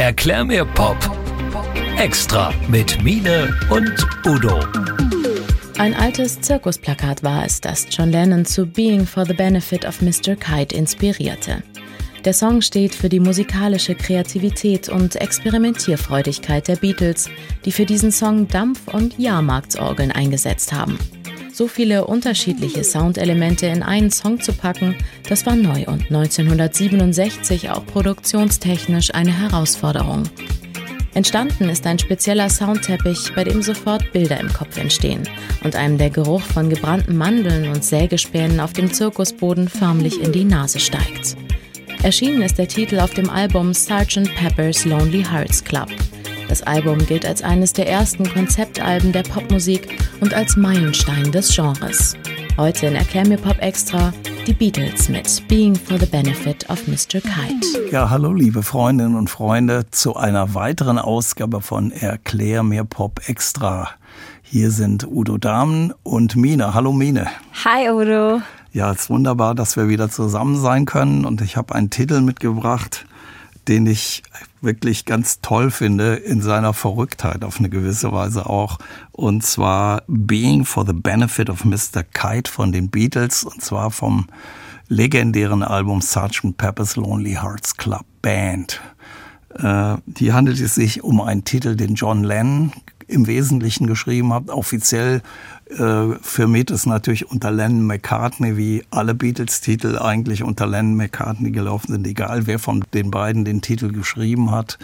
[0.00, 0.96] Erklär mir Pop.
[1.98, 3.92] Extra mit Mine und
[4.24, 4.58] Udo.
[5.76, 10.36] Ein altes Zirkusplakat war es, das John Lennon zu Being for the Benefit of Mr.
[10.36, 11.62] Kite inspirierte.
[12.24, 17.28] Der Song steht für die musikalische Kreativität und Experimentierfreudigkeit der Beatles,
[17.66, 20.98] die für diesen Song Dampf- und Jahrmarktsorgeln eingesetzt haben.
[21.60, 24.96] So viele unterschiedliche Soundelemente in einen Song zu packen,
[25.28, 30.22] das war neu und 1967 auch produktionstechnisch eine Herausforderung.
[31.12, 35.28] Entstanden ist ein spezieller Soundteppich, bei dem sofort Bilder im Kopf entstehen
[35.62, 40.44] und einem der Geruch von gebrannten Mandeln und Sägespänen auf dem Zirkusboden förmlich in die
[40.44, 41.36] Nase steigt.
[42.02, 44.34] Erschienen ist der Titel auf dem Album Sgt.
[44.34, 45.90] Pepper's Lonely Hearts Club.
[46.50, 52.16] Das Album gilt als eines der ersten Konzeptalben der Popmusik und als Meilenstein des Genres.
[52.56, 54.12] Heute in Erklär mir Pop Extra
[54.48, 57.20] die Beatles mit Being for the Benefit of Mr.
[57.20, 57.92] Kite.
[57.92, 63.90] Ja, hallo liebe Freundinnen und Freunde zu einer weiteren Ausgabe von Erklär mir Pop Extra.
[64.42, 66.74] Hier sind Udo Dahmen und Mine.
[66.74, 67.28] Hallo Mine.
[67.64, 68.42] Hi Udo.
[68.72, 72.20] Ja, es ist wunderbar, dass wir wieder zusammen sein können und ich habe einen Titel
[72.20, 73.06] mitgebracht,
[73.70, 74.24] den ich
[74.60, 78.78] wirklich ganz toll finde in seiner Verrücktheit auf eine gewisse Weise auch.
[79.12, 82.02] Und zwar Being for the Benefit of Mr.
[82.02, 84.26] Kite von den Beatles und zwar vom
[84.88, 86.56] legendären Album Sgt.
[86.56, 88.80] Pepper's Lonely Hearts Club Band.
[89.54, 92.72] Äh, hier handelt es sich um einen Titel, den John Lennon
[93.06, 94.50] im Wesentlichen geschrieben hat.
[94.50, 95.22] Offiziell
[95.70, 101.92] äh, firmiert es natürlich unter Lennon McCartney, wie alle Beatles-Titel eigentlich unter Lennon McCartney gelaufen
[101.92, 104.78] sind, egal wer von den beiden den Titel geschrieben hat.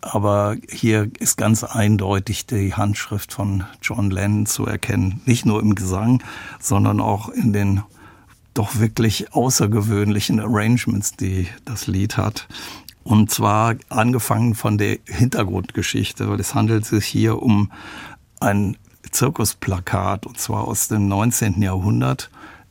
[0.00, 5.22] Aber hier ist ganz eindeutig die Handschrift von John Lennon zu erkennen.
[5.24, 6.22] Nicht nur im Gesang,
[6.60, 7.82] sondern auch in den
[8.52, 12.46] doch wirklich außergewöhnlichen Arrangements, die das Lied hat.
[13.02, 17.70] Und zwar angefangen von der Hintergrundgeschichte, weil es handelt sich hier um
[18.40, 18.76] ein
[19.14, 21.62] Zirkusplakat, und zwar aus dem 19.
[21.62, 22.30] Jahrhundert,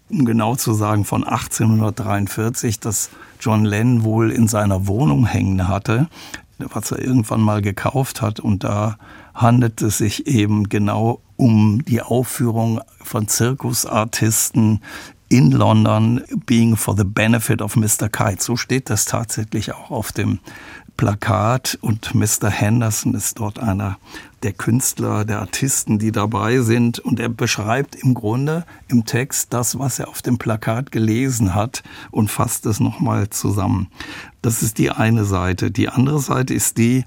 [0.09, 3.09] um genau zu sagen von 1843, das
[3.39, 6.07] John Lennon wohl in seiner Wohnung hängen hatte,
[6.59, 8.39] was er irgendwann mal gekauft hat.
[8.39, 8.97] Und da
[9.33, 14.81] handelt es sich eben genau um die Aufführung von Zirkusartisten
[15.29, 18.09] in London, being for the benefit of Mr.
[18.09, 18.41] Kite.
[18.41, 20.39] So steht das tatsächlich auch auf dem
[20.97, 22.50] Plakat und Mr.
[22.50, 23.97] Henderson ist dort einer
[24.44, 29.79] der Künstler, der Artisten, die dabei sind und er beschreibt im Grunde im Text das,
[29.79, 31.81] was er auf dem Plakat gelesen hat
[32.12, 33.88] und fasst es nochmal zusammen.
[34.41, 35.72] Das ist die eine Seite.
[35.72, 37.06] Die andere Seite ist die,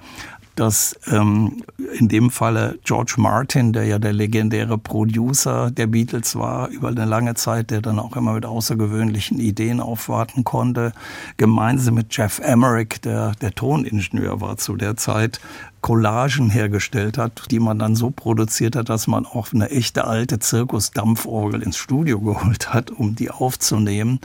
[0.56, 1.62] dass ähm,
[1.98, 7.04] in dem Falle George Martin, der ja der legendäre Producer der Beatles war, über eine
[7.04, 10.92] lange Zeit, der dann auch immer mit außergewöhnlichen Ideen aufwarten konnte,
[11.36, 15.40] gemeinsam mit Jeff Emmerich, der der Toningenieur war zu der Zeit,
[15.86, 20.40] Collagen hergestellt hat, die man dann so produziert hat, dass man auch eine echte alte
[20.40, 24.18] Zirkusdampforgel ins Studio geholt hat, um die aufzunehmen.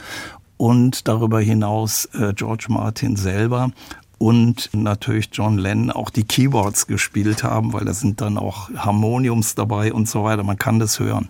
[0.57, 3.71] Und darüber hinaus äh, George Martin selber
[4.21, 9.55] und natürlich John Lennon auch die Keyboards gespielt haben, weil da sind dann auch Harmoniums
[9.55, 10.43] dabei und so weiter.
[10.43, 11.29] Man kann das hören.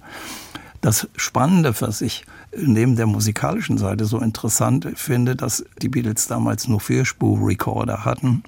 [0.81, 6.67] Das Spannende, was ich neben der musikalischen Seite so interessant finde, dass die Beatles damals
[6.67, 8.43] nur Vierspur-Recorder hatten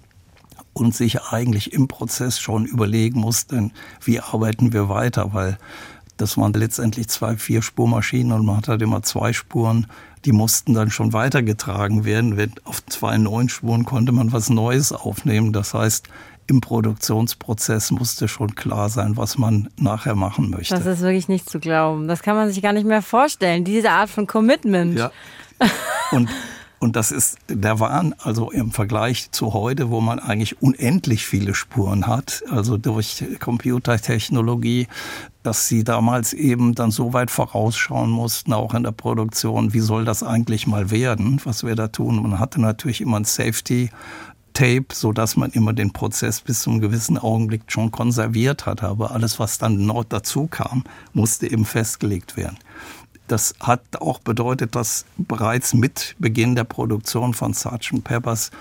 [0.74, 3.72] und sich eigentlich im Prozess schon überlegen mussten,
[4.04, 5.58] wie arbeiten wir weiter, weil
[6.18, 9.88] das waren letztendlich zwei Vierspurmaschinen und man hat halt immer zwei Spuren
[10.26, 12.54] die mussten dann schon weitergetragen werden.
[12.64, 15.52] Auf zwei neuen Spuren konnte man was Neues aufnehmen.
[15.54, 16.08] Das heißt,
[16.48, 20.76] im Produktionsprozess musste schon klar sein, was man nachher machen möchte.
[20.76, 22.08] Das ist wirklich nicht zu glauben.
[22.08, 24.98] Das kann man sich gar nicht mehr vorstellen, diese Art von Commitment.
[24.98, 25.12] Ja.
[26.12, 26.30] Und
[26.84, 31.56] und das ist der Wahn, also im Vergleich zu heute, wo man eigentlich unendlich viele
[31.56, 34.88] Spuren hat, also durch Computertechnologie,
[35.44, 40.04] dass sie damals eben dann so weit vorausschauen mussten, auch in der Produktion, wie soll
[40.04, 42.22] das eigentlich mal werden, was wir da tun.
[42.22, 43.90] Man hatte natürlich immer ein Safety
[44.54, 48.84] Tape, so dass man immer den Prozess bis zum gewissen Augenblick schon konserviert hat.
[48.84, 52.58] Aber alles, was dann noch dazu kam, musste eben festgelegt werden.
[53.34, 58.04] Das hat auch bedeutet, dass bereits mit Beginn der Produktion von Sgt.
[58.04, 58.52] Peppers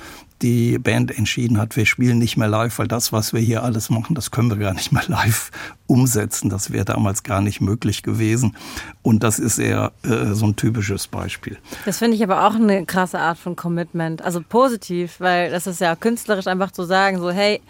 [0.41, 3.91] die Band entschieden hat, wir spielen nicht mehr live, weil das, was wir hier alles
[3.91, 5.51] machen, das können wir gar nicht mehr live
[5.87, 6.49] umsetzen.
[6.49, 8.57] Das wäre damals gar nicht möglich gewesen.
[9.03, 11.59] Und das ist eher äh, so ein typisches Beispiel.
[11.85, 14.23] Das finde ich aber auch eine krasse Art von Commitment.
[14.23, 17.61] Also positiv, weil das ist ja künstlerisch einfach zu sagen, so hey,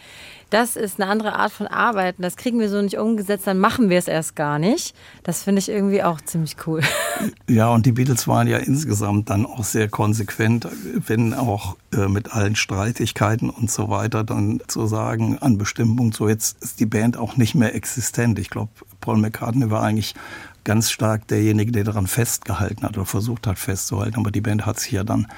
[0.52, 3.88] das ist eine andere Art von Arbeiten, das kriegen wir so nicht umgesetzt, dann machen
[3.88, 4.94] wir es erst gar nicht.
[5.22, 6.82] Das finde ich irgendwie auch ziemlich cool.
[7.48, 10.66] Ja, und die Beatles waren ja insgesamt dann auch sehr konsequent,
[11.06, 16.16] wenn auch äh, mit allen Streitigkeiten und so weiter dann zu sagen, an bestimmten Punkt,
[16.16, 18.40] so jetzt ist die Band auch nicht mehr existent.
[18.40, 20.16] Ich glaube, Paul McCartney war eigentlich
[20.64, 24.18] ganz stark derjenige, der daran festgehalten hat oder versucht hat festzuhalten.
[24.18, 25.28] Aber die Band hat sich ja dann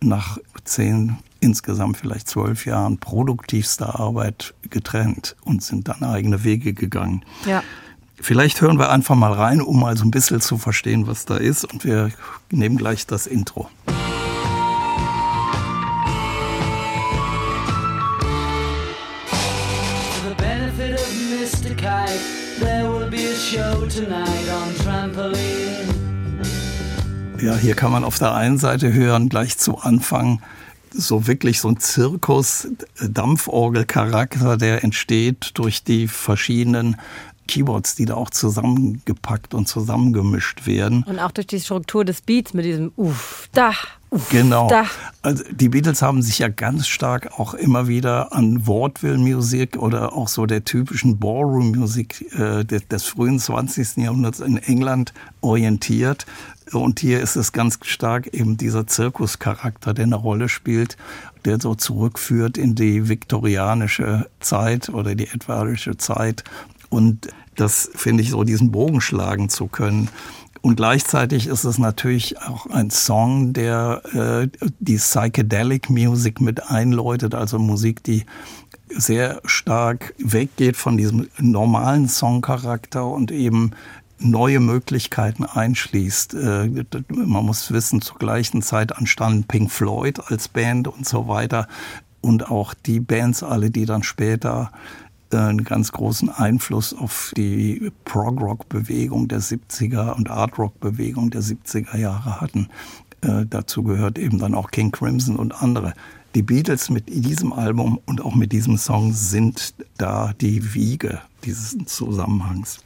[0.00, 7.24] nach zehn, insgesamt vielleicht zwölf Jahren produktivster Arbeit getrennt und sind dann eigene Wege gegangen.
[7.46, 7.62] Ja.
[8.20, 11.36] Vielleicht hören wir einfach mal rein, um mal so ein bisschen zu verstehen, was da
[11.36, 11.64] ist.
[11.64, 12.10] Und wir
[12.50, 13.68] nehmen gleich das Intro.
[27.40, 30.40] Ja, hier kann man auf der einen Seite hören, gleich zu Anfang,
[30.96, 36.96] so wirklich so ein Zirkus-Dampforgel-Charakter, der entsteht durch die verschiedenen
[37.46, 41.04] Keyboards, die da auch zusammengepackt und zusammengemischt werden.
[41.04, 43.72] Und auch durch die Struktur des Beats mit diesem Uff, da,
[44.30, 44.68] Genau.
[44.68, 44.84] da.
[45.22, 50.28] Also die Beatles haben sich ja ganz stark auch immer wieder an Vaudeville-Musik oder auch
[50.28, 53.96] so der typischen Ballroom-Musik äh, des, des frühen 20.
[53.96, 56.26] Jahrhunderts in England orientiert.
[56.72, 60.96] Und hier ist es ganz stark eben dieser Zirkuscharakter, der eine Rolle spielt,
[61.44, 66.44] der so zurückführt in die viktorianische Zeit oder die etwaische Zeit.
[66.88, 70.08] Und das finde ich so, diesen Bogen schlagen zu können.
[70.66, 74.48] Und gleichzeitig ist es natürlich auch ein Song, der äh,
[74.80, 78.24] die Psychedelic Music mit einläutet, also Musik, die
[78.88, 83.76] sehr stark weggeht von diesem normalen Songcharakter und eben
[84.18, 86.34] neue Möglichkeiten einschließt.
[86.34, 91.68] Äh, Man muss wissen, zur gleichen Zeit entstanden Pink Floyd als Band und so weiter.
[92.22, 94.72] Und auch die Bands alle, die dann später
[95.34, 102.68] einen ganz großen Einfluss auf die Prog-Rock-Bewegung der 70er und Art-Rock-Bewegung der 70er Jahre hatten.
[103.22, 105.94] Äh, dazu gehört eben dann auch King Crimson und andere.
[106.34, 111.76] Die Beatles mit diesem Album und auch mit diesem Song sind da die Wiege dieses
[111.86, 112.80] Zusammenhangs.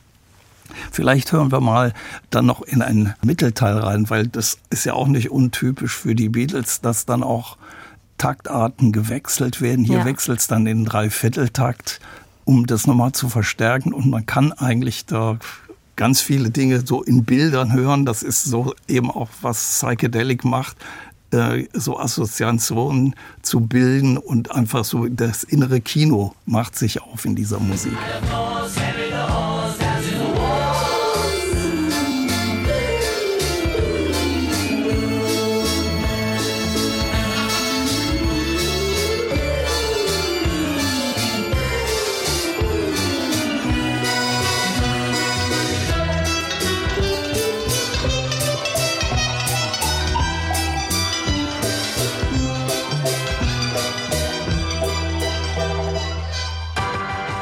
[0.93, 1.93] Vielleicht hören wir mal
[2.31, 6.29] dann noch in einen Mittelteil rein, weil das ist ja auch nicht untypisch für die
[6.29, 7.57] Beatles, dass dann auch
[8.19, 9.85] Taktarten gewechselt werden.
[9.85, 10.05] Hier Ja.
[10.05, 12.01] wechselt es dann in Dreivierteltakt,
[12.51, 13.93] um das nochmal zu verstärken.
[13.93, 15.39] Und man kann eigentlich da
[15.95, 18.05] ganz viele Dinge so in Bildern hören.
[18.05, 20.77] Das ist so eben auch, was Psychedelic macht,
[21.31, 27.37] äh, so Assoziationen zu bilden und einfach so das innere Kino macht sich auf in
[27.37, 27.93] dieser Musik.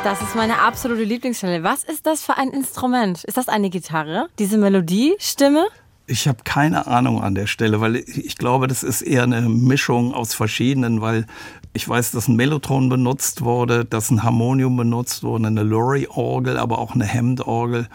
[0.09, 1.63] Das ist meine absolute Lieblingsstelle.
[1.63, 3.25] Was ist das für ein Instrument?
[3.25, 4.29] Ist das eine Gitarre?
[4.39, 5.67] Diese Melodie, Stimme?
[6.07, 10.15] Ich habe keine Ahnung an der Stelle, weil ich glaube, das ist eher eine Mischung
[10.15, 11.27] aus verschiedenen, weil
[11.75, 16.79] ich weiß, dass ein Mellotron benutzt wurde, dass ein Harmonium benutzt wurde, eine Lorry-Orgel, aber
[16.79, 17.87] auch eine Hemdorgel.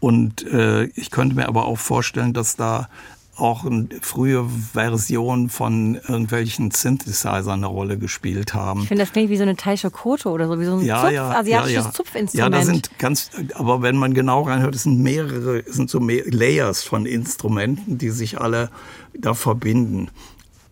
[0.00, 2.90] Und äh, ich könnte mir aber auch vorstellen, dass da
[3.36, 8.82] auch eine frühe Version von irgendwelchen Synthesizern eine Rolle gespielt haben.
[8.82, 11.18] Ich finde, das klingt wie so eine Taisho Koto oder so, wie so ein Zupf,
[11.18, 12.34] asiatisches Zupfinstrument.
[12.34, 16.00] Ja, da sind ganz, aber wenn man genau reinhört, es sind mehrere, es sind so
[16.00, 18.70] mehr Layers von Instrumenten, die sich alle
[19.18, 20.08] da verbinden.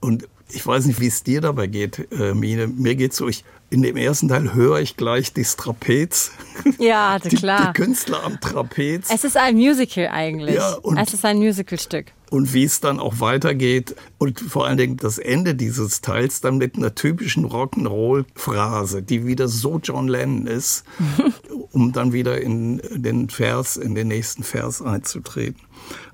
[0.00, 2.66] Und ich weiß nicht, wie es dir dabei geht, äh, Mine.
[2.66, 6.31] Mir geht's so, ich, in dem ersten Teil höre ich gleich das Trapez.
[6.79, 7.73] ja, Die, klar.
[7.75, 9.09] die Künstler am Trapez.
[9.11, 10.57] Es ist ein Musical eigentlich.
[10.57, 12.12] Ja, und- es ist ein Musicalstück.
[12.31, 16.59] und wie es dann auch weitergeht und vor allen Dingen das Ende dieses Teils dann
[16.59, 20.85] mit einer typischen Rock'n'Roll-Phrase, die wieder so John Lennon ist,
[21.73, 25.61] um dann wieder in den Vers, in den nächsten Vers einzutreten.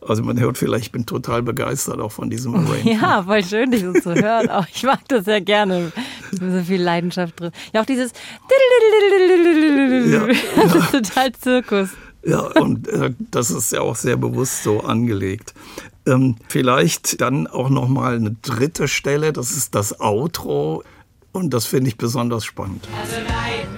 [0.00, 2.84] Also man hört vielleicht, ich bin total begeistert auch von diesem Arrangement.
[2.84, 4.48] Ja, voll schön, dich so zu hören.
[4.50, 5.92] Auch ich mag das sehr gerne.
[6.32, 7.52] So viel Leidenschaft drin.
[7.72, 8.12] Ja, auch dieses.
[10.10, 11.90] Ja, Das ist total Zirkus.
[12.24, 15.54] Ja, und äh, das ist ja auch sehr bewusst so angelegt.
[16.06, 20.82] Ähm, vielleicht dann auch noch mal eine dritte Stelle, das ist das Outro
[21.32, 22.88] und das finde ich besonders spannend.
[23.08, 23.68] Tonight,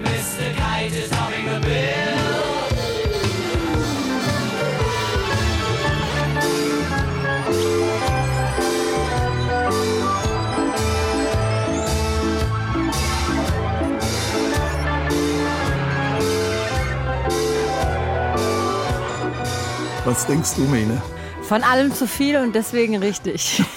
[20.11, 21.01] Was denkst du, Mene?
[21.43, 23.63] Von allem zu viel und deswegen richtig.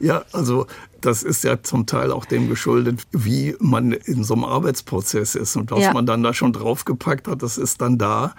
[0.00, 0.66] Ja, also
[1.00, 5.54] das ist ja zum Teil auch dem geschuldet, wie man in so einem Arbeitsprozess ist
[5.56, 5.92] und was Ja.
[5.92, 8.34] man dann da schon draufgepackt hat, das ist dann da.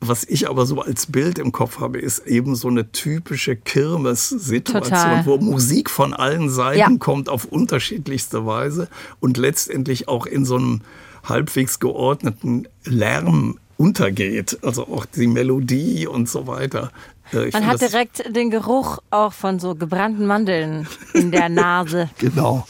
[0.00, 5.26] Was ich aber so als Bild im Kopf habe, ist eben so eine typische Kirmes-Situation,
[5.26, 6.90] wo Musik von allen Seiten Ja.
[6.98, 10.82] kommt auf unterschiedlichste Weise und letztendlich auch in so einem
[11.24, 14.58] halbwegs geordneten Lärm untergeht.
[14.62, 16.90] Also auch die Melodie und so weiter.
[17.32, 22.10] Äh, ich Man hat direkt den Geruch auch von so gebrannten Mandeln in der Nase.
[22.18, 22.66] Genau.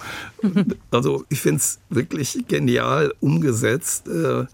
[0.92, 4.06] Also ich finde es wirklich genial umgesetzt.
[4.06, 4.44] äh,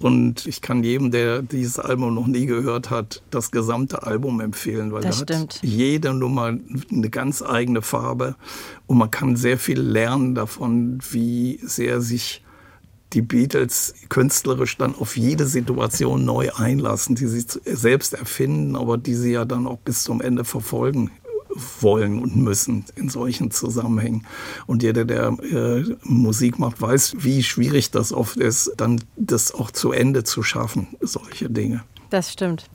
[0.00, 4.92] Und ich kann jedem, der dieses Album noch nie gehört hat, das gesamte Album empfehlen,
[4.92, 6.52] weil Das da hat jede Nummer
[6.92, 8.34] eine ganz eigene Farbe
[8.86, 12.43] und man kann sehr viel lernen davon, wie sehr sich
[13.14, 19.14] die Beatles künstlerisch dann auf jede Situation neu einlassen, die sie selbst erfinden, aber die
[19.14, 21.10] sie ja dann auch bis zum Ende verfolgen
[21.80, 24.26] wollen und müssen in solchen Zusammenhängen.
[24.66, 29.70] Und jeder, der äh, Musik macht, weiß, wie schwierig das oft ist, dann das auch
[29.70, 31.84] zu Ende zu schaffen, solche Dinge.
[32.10, 32.68] Das stimmt.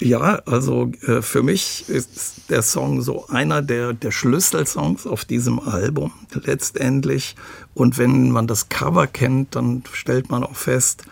[0.00, 5.58] Ja, also äh, für mich ist der Song so einer der, der Schlüsselsongs auf diesem
[5.58, 7.34] Album letztendlich.
[7.74, 11.02] Und wenn man das Cover kennt, dann stellt man auch fest,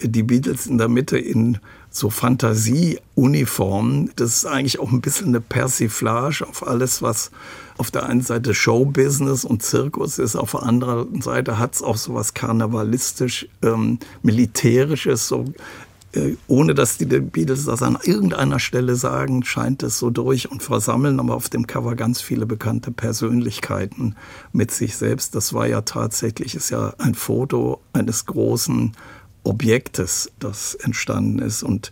[0.00, 1.58] die Beatles in der Mitte in
[1.90, 4.10] so Fantasieuniformen.
[4.16, 7.30] Das ist eigentlich auch ein bisschen eine Persiflage auf alles, was
[7.78, 11.96] auf der einen Seite Showbusiness und Zirkus ist, auf der anderen Seite hat es auch
[11.96, 15.46] so was karnevalistisch, ähm, militärisches, so
[16.46, 21.18] ohne dass die Beatles das an irgendeiner Stelle sagen, scheint es so durch und versammeln
[21.18, 24.14] aber auf dem Cover ganz viele bekannte Persönlichkeiten
[24.52, 25.34] mit sich selbst.
[25.34, 28.92] Das war ja tatsächlich, ist ja ein Foto eines großen
[29.44, 31.90] Objektes, das entstanden ist und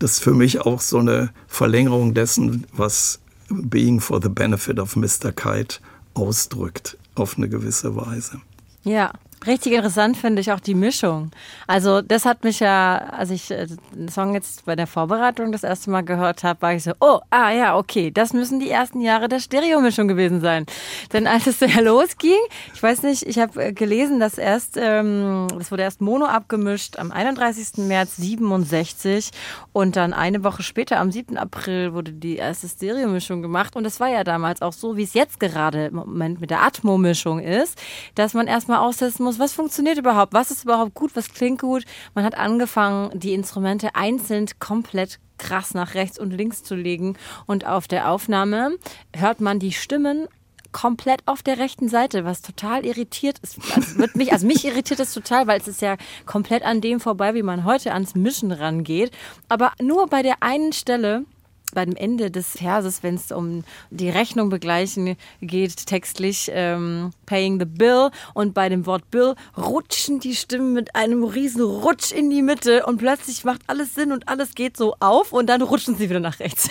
[0.00, 4.96] das ist für mich auch so eine Verlängerung dessen, was Being for the Benefit of
[4.96, 5.32] Mr.
[5.34, 5.80] Kite
[6.14, 8.40] ausdrückt, auf eine gewisse Weise.
[8.84, 9.12] Ja,
[9.46, 11.30] richtig interessant finde ich auch die Mischung.
[11.66, 15.62] Also das hat mich ja, als ich äh, den Song jetzt bei der Vorbereitung das
[15.62, 19.00] erste Mal gehört habe, war ich so, oh, ah ja, okay, das müssen die ersten
[19.00, 20.66] Jahre der Stereomischung gewesen sein.
[21.12, 22.38] Denn als es ja losging,
[22.74, 26.98] ich weiß nicht, ich habe äh, gelesen, dass erst, ähm, das wurde erst Mono abgemischt
[26.98, 27.86] am 31.
[27.86, 29.30] März 67
[29.72, 31.36] und dann eine Woche später, am 7.
[31.36, 33.76] April, wurde die erste Stereomischung gemacht.
[33.76, 36.62] Und das war ja damals auch so, wie es jetzt gerade im Moment mit der
[36.62, 37.78] Atmo-Mischung ist,
[38.14, 41.84] dass man erstmal austesten muss, was funktioniert überhaupt, was ist überhaupt gut, was klingt gut.
[42.14, 47.16] Man hat angefangen, die Instrumente einzeln komplett krass nach rechts und links zu legen.
[47.46, 48.76] Und auf der Aufnahme
[49.14, 50.28] hört man die Stimmen
[50.72, 53.58] komplett auf der rechten Seite, was total irritiert ist.
[53.74, 55.96] Also, wird mich, also mich irritiert es total, weil es ist ja
[56.26, 59.10] komplett an dem vorbei, wie man heute ans Mischen rangeht.
[59.48, 61.24] Aber nur bei der einen Stelle,
[61.74, 67.58] bei dem Ende des Verses, wenn es um die Rechnung begleichen geht, textlich ähm, paying
[67.58, 72.30] the bill und bei dem Wort bill rutschen die Stimmen mit einem riesen Rutsch in
[72.30, 75.96] die Mitte und plötzlich macht alles Sinn und alles geht so auf und dann rutschen
[75.96, 76.68] sie wieder nach rechts.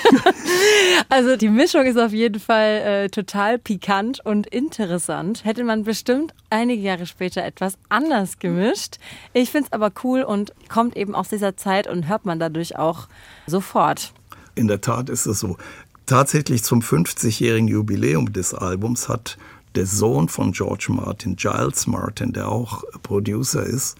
[1.09, 5.45] also die Mischung ist auf jeden Fall äh, total pikant und interessant.
[5.45, 8.97] Hätte man bestimmt einige Jahre später etwas anders gemischt.
[9.33, 12.77] Ich finde es aber cool und kommt eben aus dieser Zeit und hört man dadurch
[12.77, 13.07] auch
[13.47, 14.13] sofort.
[14.59, 15.57] In der Tat ist es so.
[16.05, 19.37] Tatsächlich zum 50-jährigen Jubiläum des Albums hat
[19.75, 23.95] der Sohn von George Martin, Giles Martin, der auch Producer ist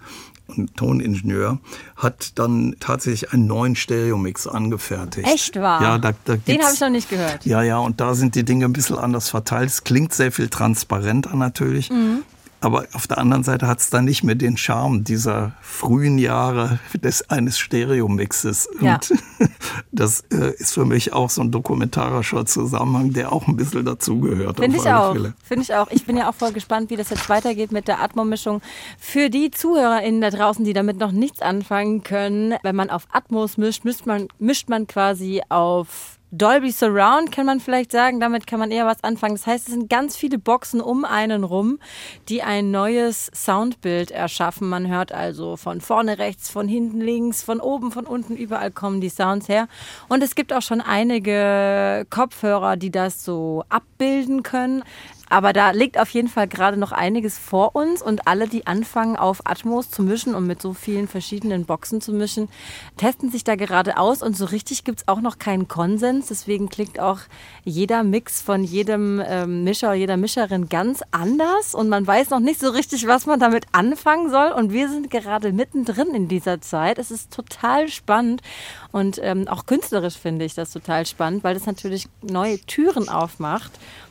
[0.48, 1.58] und Toningenieur,
[1.96, 5.26] hat dann tatsächlich einen neuen Stereomix angefertigt.
[5.26, 5.80] Echt wahr?
[5.80, 7.46] Ja, da, da Den habe ich noch nicht gehört.
[7.46, 9.70] Ja, ja, und da sind die Dinge ein bisschen anders verteilt.
[9.70, 11.90] Es klingt sehr viel transparenter natürlich.
[11.90, 12.22] Mhm.
[12.60, 16.78] Aber auf der anderen Seite hat es dann nicht mehr den Charme dieser frühen Jahre
[16.94, 18.68] des, eines Stereomixes.
[18.80, 18.94] Ja.
[18.94, 19.14] Und
[19.92, 24.60] das äh, ist für mich auch so ein dokumentarischer Zusammenhang, der auch ein bisschen dazugehört.
[24.60, 25.16] Finde ich auch.
[25.42, 25.90] Finde ich auch.
[25.90, 28.60] Ich bin ja auch voll gespannt, wie das jetzt weitergeht mit der Atmo-Mischung.
[28.98, 33.56] Für die ZuhörerInnen da draußen, die damit noch nichts anfangen können, wenn man auf Atmos
[33.56, 38.20] mischt, mischt man, mischt man quasi auf Dolby Surround, kann man vielleicht sagen.
[38.20, 39.34] Damit kann man eher was anfangen.
[39.34, 41.80] Das heißt, es sind ganz viele Boxen um einen rum,
[42.28, 44.68] die ein neues Soundbild erschaffen.
[44.68, 49.00] Man hört also von vorne rechts, von hinten links, von oben, von unten, überall kommen
[49.00, 49.66] die Sounds her.
[50.08, 54.84] Und es gibt auch schon einige Kopfhörer, die das so abbilden können.
[55.30, 59.16] Aber da liegt auf jeden Fall gerade noch einiges vor uns und alle, die anfangen,
[59.16, 62.48] auf Atmos zu mischen und mit so vielen verschiedenen Boxen zu mischen,
[62.96, 66.26] testen sich da gerade aus und so richtig gibt es auch noch keinen Konsens.
[66.26, 67.20] Deswegen klingt auch
[67.64, 72.58] jeder Mix von jedem ähm, Mischer, jeder Mischerin ganz anders und man weiß noch nicht
[72.58, 74.50] so richtig, was man damit anfangen soll.
[74.50, 76.98] Und wir sind gerade mittendrin in dieser Zeit.
[76.98, 78.42] Es ist total spannend
[78.90, 83.70] und ähm, auch künstlerisch finde ich das total spannend, weil das natürlich neue Türen aufmacht.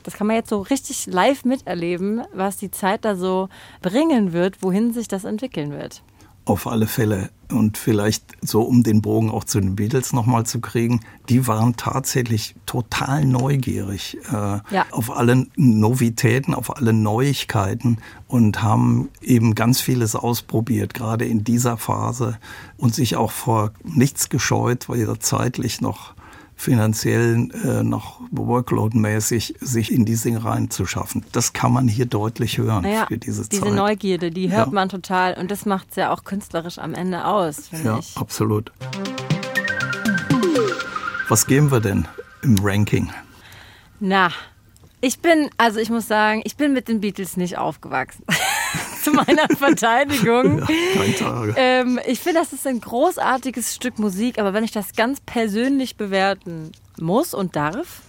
[0.10, 3.48] Das kann man jetzt so richtig live miterleben, was die Zeit da so
[3.84, 6.02] bringen wird, wohin sich das entwickeln wird.
[6.46, 7.30] Auf alle Fälle.
[7.52, 11.76] Und vielleicht so, um den Bogen auch zu den Beatles nochmal zu kriegen, die waren
[11.76, 14.88] tatsächlich total neugierig äh, ja.
[14.90, 21.78] auf alle Novitäten, auf alle Neuigkeiten und haben eben ganz vieles ausprobiert, gerade in dieser
[21.78, 22.40] Phase
[22.78, 26.16] und sich auch vor nichts gescheut, weil ihr zeitlich noch
[26.60, 31.26] finanziell äh, noch workloadmäßig sich in die Dinge reinzuschaffen.
[31.32, 33.54] Das kann man hier deutlich hören naja, für diese Zeit.
[33.54, 34.74] Diese Neugierde, die hört ja.
[34.74, 38.18] man total und das macht es ja auch künstlerisch am Ende aus, ja, ich.
[38.18, 38.74] absolut.
[41.30, 42.06] Was geben wir denn
[42.42, 43.10] im Ranking?
[44.02, 44.30] Na,
[45.00, 48.26] ich bin, also ich muss sagen, ich bin mit den Beatles nicht aufgewachsen.
[49.04, 50.60] zu meiner Verteidigung.
[50.60, 55.20] Ja, ähm, ich finde, das ist ein großartiges Stück Musik, aber wenn ich das ganz
[55.22, 58.02] persönlich bewerten muss und darf,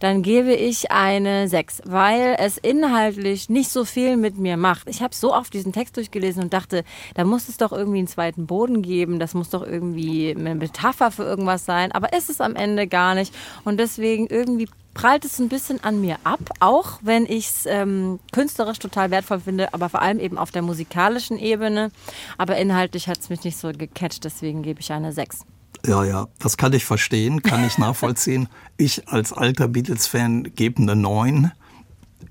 [0.00, 4.88] dann gebe ich eine 6, weil es inhaltlich nicht so viel mit mir macht.
[4.88, 8.08] Ich habe so oft diesen Text durchgelesen und dachte, da muss es doch irgendwie einen
[8.08, 12.40] zweiten Boden geben, das muss doch irgendwie eine Metapher für irgendwas sein, aber ist es
[12.40, 13.34] am Ende gar nicht.
[13.64, 18.20] Und deswegen irgendwie prallt es ein bisschen an mir ab, auch wenn ich es ähm,
[18.32, 21.90] künstlerisch total wertvoll finde, aber vor allem eben auf der musikalischen Ebene.
[22.38, 25.40] Aber inhaltlich hat es mich nicht so gecatcht, deswegen gebe ich eine 6.
[25.86, 28.48] Ja, ja, das kann ich verstehen, kann ich nachvollziehen.
[28.78, 31.52] ich als alter Beatles-Fan gebe eine 9.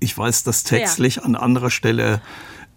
[0.00, 1.22] Ich weiß, dass textlich ja.
[1.22, 2.20] an anderer Stelle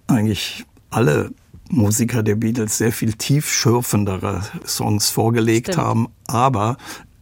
[0.08, 1.32] eigentlich alle
[1.70, 5.86] Musiker der Beatles sehr viel tiefschürfendere Songs vorgelegt Stimmt.
[5.86, 6.08] haben.
[6.28, 6.78] Aber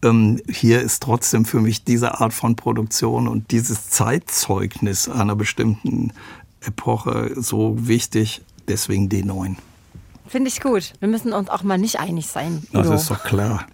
[0.06, 6.14] ähm, hier ist trotzdem für mich diese Art von Produktion und dieses Zeitzeugnis einer bestimmten
[6.62, 8.42] Epoche so wichtig.
[8.68, 9.56] Deswegen D9.
[10.28, 10.94] Finde ich gut.
[11.00, 12.64] Wir müssen uns auch mal nicht einig sein.
[12.74, 12.84] Udo.
[12.84, 13.68] Das ist doch klar.